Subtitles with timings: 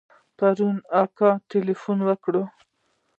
[0.37, 2.33] پرون مې اکا ته ټېلفون وکړ.